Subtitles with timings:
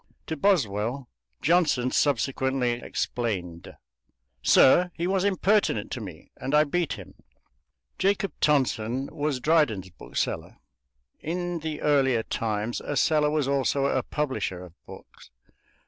[0.25, 1.09] To Boswell
[1.43, 3.75] Johnson subsequently explained:
[4.41, 7.13] "Sir, he was impertinent to me, and I beat him."
[7.99, 10.57] Jacob Tonson was Dryden's bookseller;
[11.19, 15.29] in the earlier times a seller was also a publisher of books.